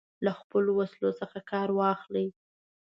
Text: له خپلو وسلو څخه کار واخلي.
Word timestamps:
له 0.25 0.31
خپلو 0.39 0.71
وسلو 0.79 1.09
څخه 1.19 1.37
کار 1.51 1.69
واخلي. 1.79 2.27